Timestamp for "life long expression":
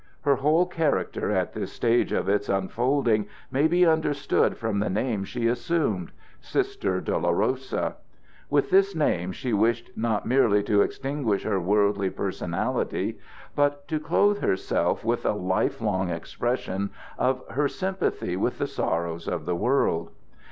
15.33-16.89